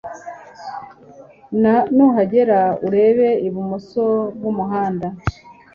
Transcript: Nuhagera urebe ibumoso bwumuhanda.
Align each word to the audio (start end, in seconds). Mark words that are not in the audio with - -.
Nuhagera 1.95 2.59
urebe 2.85 3.27
ibumoso 3.47 4.05
bwumuhanda. 4.35 5.07